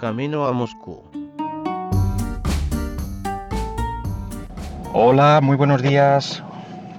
[0.00, 1.02] Camino a Moscú.
[4.94, 6.42] Hola, muy buenos días.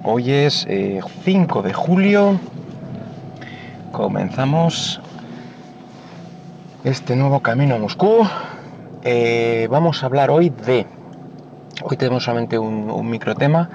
[0.04, 2.38] Hoy es 5 eh, de julio.
[3.90, 5.00] Comenzamos
[6.84, 8.24] este nuevo camino a Moscú.
[9.02, 10.86] Eh, vamos a hablar hoy de...
[11.82, 13.68] Hoy tenemos solamente un, micro tema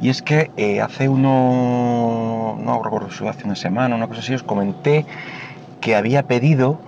[0.00, 2.58] y es que eh, hace uno...
[2.58, 5.06] No recuerdo si hace una semana, una cosa así, os comenté
[5.80, 6.80] que había pedido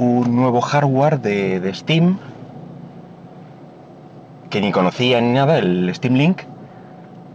[0.00, 2.16] un nuevo hardware de, Steam
[4.48, 6.40] que ni conocía ni nada, el Steam Link.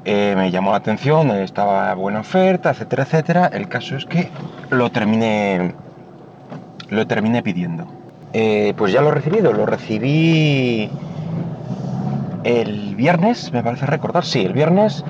[0.04, 3.46] Eh, me llamó la atención, estaba buena oferta, etcétera, etcétera.
[3.54, 4.30] El caso es que
[4.70, 5.74] lo terminé,
[6.90, 7.86] lo terminé pidiendo.
[8.34, 10.90] Eh, pues ya lo he recibido, lo recibí
[12.44, 15.06] el viernes, me parece recordar, sí, el viernes.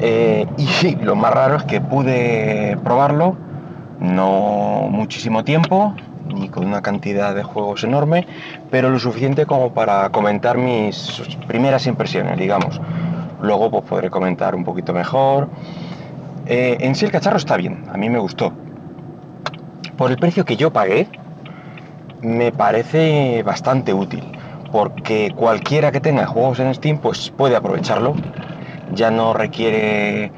[0.00, 3.36] Eh, y lo más raro es que pude probarlo,
[4.00, 5.94] no muchísimo tiempo,
[6.26, 8.26] ni con una cantidad de juegos enorme,
[8.70, 12.80] pero lo suficiente como para comentar mis primeras impresiones, digamos.
[13.42, 15.48] Luego pues, podré comentar un poquito mejor.
[16.46, 18.52] Eh, en sí el cacharro está bien, a mí me gustó.
[19.96, 21.08] Por el precio que yo pagué,
[22.20, 24.24] me parece bastante útil,
[24.72, 28.14] porque cualquiera que tenga juegos en Steam pues puede aprovecharlo.
[28.92, 30.32] Ya no requiere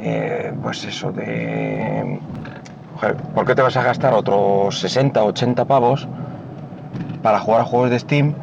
[0.00, 2.18] eh, pues eso de
[3.34, 6.06] ¿por qué te vas a gastar otros 60, 80 pavos
[7.22, 8.34] para jugar a juegos de Steam?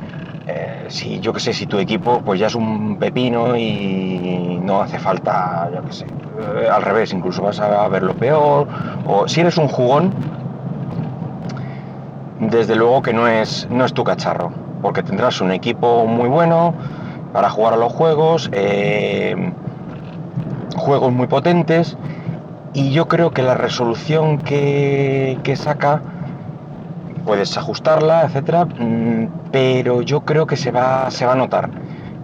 [0.48, 4.82] Eh, si yo que sé, si tu equipo pues ya es un pepino y no
[4.82, 8.68] hace falta, yo que sé, eh, al revés, incluso vas a ver lo peor,
[9.08, 10.12] o si eres un jugón,
[12.40, 16.74] desde luego que no es, no es tu cacharro, porque tendrás un equipo muy bueno
[17.32, 19.54] para jugar a los juegos, eh,
[20.76, 21.96] juegos muy potentes
[22.74, 26.02] y yo creo que la resolución que, saca
[27.26, 31.70] puedes ajustarla, etcétera, mm, pero yo creo que se va, se va a notar.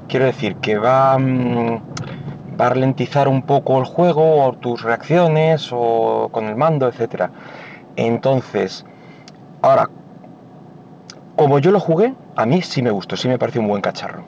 [0.08, 1.80] Quiero decir que va, mm,
[2.60, 7.32] va a ralentizar un poco el juego o tus reacciones o con el mando, etcétera.
[7.96, 8.86] Entonces,
[9.62, 9.90] ahora,
[11.36, 14.24] como yo lo jugué, a mí sí me gustó, sí me pareció un buen cacharro.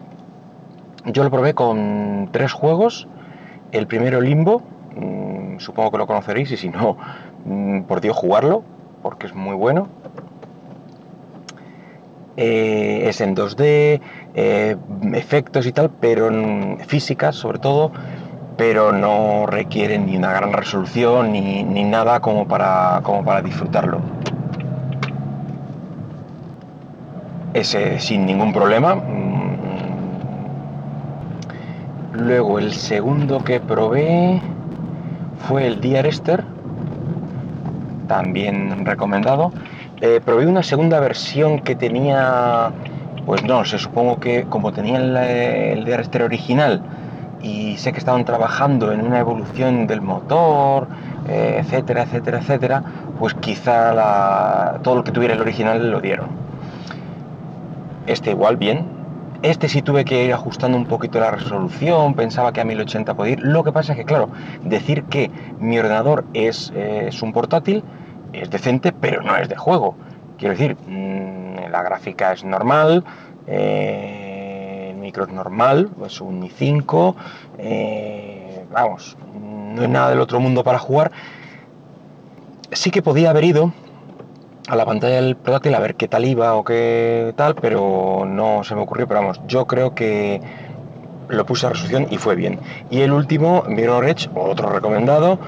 [1.06, 3.08] Yo lo probé con tres juegos.
[3.72, 4.62] El primero Limbo,
[5.60, 6.98] supongo que lo conoceréis y si no,
[7.46, 8.64] mm, por Dios, jugarlo,
[9.02, 9.88] porque es muy bueno.
[12.40, 14.00] Eh, es en 2D,
[14.36, 14.76] eh,
[15.14, 17.92] efectos y tal, pero en físicas sobre todo,
[18.58, 24.02] pero no requiere ni una gran resolución ni, nada como para, como para disfrutarlo.
[27.54, 28.96] Ese sin ningún problema.
[28.96, 29.38] Mm.
[32.14, 34.42] Luego el segundo que probé
[35.48, 36.44] fue el Dear Esther,
[38.08, 39.52] también recomendado.
[40.02, 42.72] Eh, probé una segunda versión que tenía,
[43.26, 46.82] pues no sé, supongo que como tenía el, el Esther original
[47.42, 50.88] y sé que estaban trabajando en una evolución del motor,
[51.28, 52.84] eh, etcétera, etcétera, etcétera,
[53.20, 56.28] pues quizá todo lo que tuviera el original lo dieron.
[58.08, 58.86] Este igual bien,
[59.42, 63.34] este sí tuve que ir ajustando un poquito la resolución, pensaba que a 1080 podía
[63.34, 63.40] ir.
[63.42, 64.30] Lo que pasa es que, claro,
[64.64, 66.72] decir que mi ordenador es,
[67.22, 67.84] un portátil
[68.34, 69.96] es decente, pero no es de juego.
[70.38, 73.04] Quiero decir, mm, la gráfica es normal,
[73.48, 77.16] eh, el micro es normal, es un i5,
[77.58, 81.12] eh, vamos, no es nada del otro mundo para jugar.
[82.72, 83.72] Sí que podía haber ido
[84.68, 88.64] a la pantalla del portátil a ver qué tal iba o qué tal, pero no
[88.64, 90.42] se me ocurrió, pero vamos, yo creo que
[91.30, 92.60] lo puse a resolución y fue bien.
[92.90, 95.40] Y el último, Mirror Edge, otro recomendado,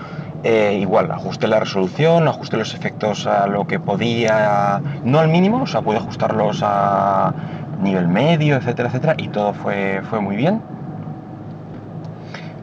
[0.44, 5.64] eh, igual, ajusté la resolución, ajusté los efectos a lo que podía, no al mínimo,
[5.64, 7.34] o sea, pude ajustarlos a
[7.82, 10.62] nivel medio, etcétera, etcétera, y todo fue, fue muy bien.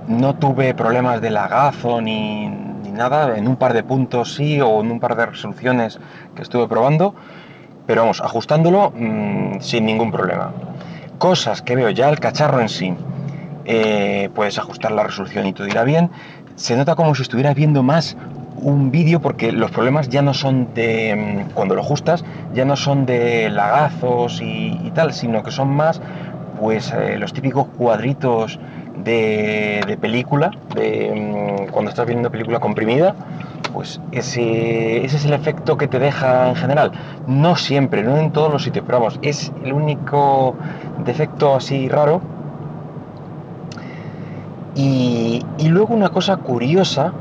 [0.08, 2.65] No tuve problemas de lagazo ni,
[2.96, 5.98] nada, en un par de puntos sí o en un par de resoluciones
[6.34, 7.14] que estuve probando,
[7.86, 10.52] pero vamos, ajustándolo mm, sin ningún problema.
[11.18, 12.94] Cosas que veo ya el cacharro en sí,
[13.64, 16.10] eh, puedes ajustar la resolución y todo irá bien.
[16.54, 18.16] Se nota como si estuvieras viendo más
[18.56, 22.24] un vídeo porque los problemas ya no son de, mm, cuando lo ajustas,
[22.54, 26.00] ya no son de lagazos y, tal, sino que son más
[26.58, 28.58] pues eh, los típicos cuadritos
[29.04, 33.14] de, película, de, mm, cuando estás viendo película comprimida,
[33.72, 36.92] pues ese, ese, es el efecto que te deja en general.
[37.26, 40.54] No siempre, no en todos los sitios, pero vamos, es el único
[41.04, 42.20] defecto así raro.
[44.74, 47.12] Y, luego una cosa curiosa,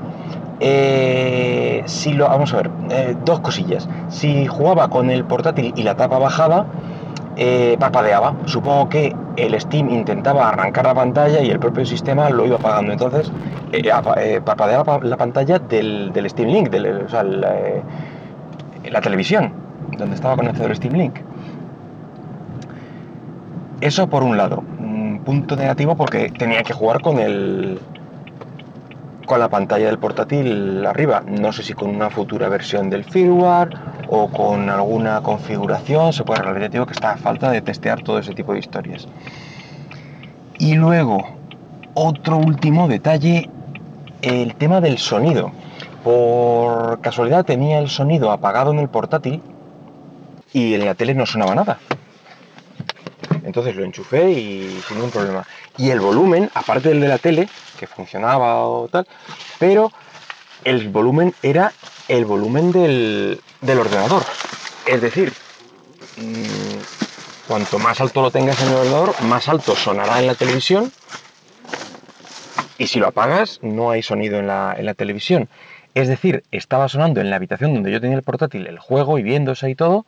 [0.60, 3.88] eh, si lo, vamos a ver, eh, dos cosillas.
[4.10, 6.66] Si jugaba con el portátil y la tapa bajada,
[7.37, 8.35] eh, parpadeaba.
[8.45, 12.93] Supongo que el Steam intentaba arrancar la pantalla y el propio sistema lo iba apagando.
[12.93, 13.31] Entonces,
[13.71, 13.81] eh,
[14.17, 16.69] eh, parpadeaba la pantalla del, Steam Link,
[17.05, 19.51] o sea, la, televisión,
[19.97, 21.15] donde estaba conectado el Steam Link.
[23.81, 24.63] Eso por un lado.
[24.79, 27.79] Un punto negativo porque tenía que jugar con el,
[29.25, 31.22] con la pantalla del portátil arriba.
[31.25, 33.77] No sé si con una futura versión del firmware
[34.07, 36.72] o con alguna configuración se puede arreglar.
[36.72, 39.07] digo que está a falta de testear todo ese tipo de historias.
[40.57, 41.25] Y luego,
[41.94, 43.50] otro último detalle,
[44.22, 45.51] el tema del sonido.
[46.04, 49.42] Por casualidad tenía el sonido apagado en el portátil
[50.54, 51.80] y en la tele no sonaba nada.
[53.55, 55.47] Entonces lo enchufé y sin ningún problema.
[55.77, 57.47] Y el volumen, aparte del de la tele,
[57.79, 59.07] que funcionaba o tal,
[59.59, 59.93] pero
[60.65, 61.71] el volumen era
[62.09, 64.23] el volumen del, ordenador.
[64.85, 65.31] Es decir,
[66.17, 70.91] mm, cuanto más alto lo tengas en el ordenador, más alto sonará en la televisión.
[72.77, 75.47] Y si lo apagas, no hay sonido en la, en la televisión.
[75.93, 79.23] Es decir, estaba sonando en la habitación donde yo tenía el portátil el juego y
[79.23, 80.05] viéndose y todo,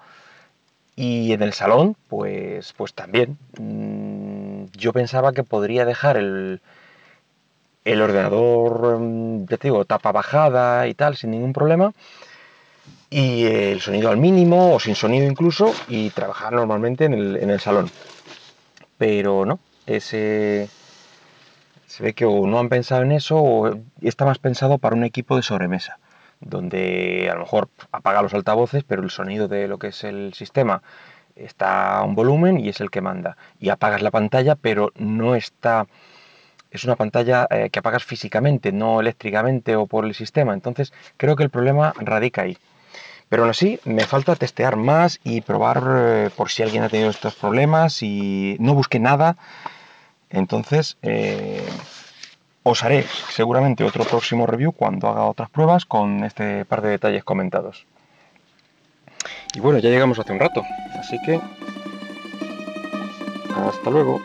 [0.98, 3.38] y en el salón, pues, pues también.
[3.60, 6.60] Mm, yo pensaba que podría dejar el,
[7.86, 11.94] el ordenador, mm, ya te digo, tapa bajada y tal, sin ningún problema.
[13.12, 17.52] Y el sonido al mínimo o sin sonido incluso y trabajar normalmente en el, en
[17.52, 17.92] el salón.
[18.98, 20.68] Pero no, ese
[21.86, 25.04] se ve que o no han pensado en eso o está más pensado para un
[25.04, 26.00] equipo de sobremesa
[26.40, 30.34] donde a lo mejor apaga los altavoces, pero el sonido de lo que es el
[30.34, 30.82] sistema
[31.36, 33.38] está a un volumen y es el que manda.
[33.60, 35.88] Y apagas la pantalla, pero no está...
[36.70, 40.54] Es una pantalla eh, que apagas físicamente, no eléctricamente o por el sistema.
[40.54, 42.58] Entonces creo que el problema radica ahí.
[43.30, 47.10] Pero aún así, me falta testear más y probar eh, por si alguien ha tenido
[47.10, 49.38] estos problemas y no busqué nada.
[50.30, 51.66] Entonces, eh,
[52.68, 57.24] os haré seguramente otro próximo review cuando haga otras pruebas con este par de detalles
[57.24, 57.86] comentados.
[59.56, 60.64] Y bueno, ya llegamos hace un rato,
[61.00, 61.40] así que
[63.56, 64.22] hasta luego.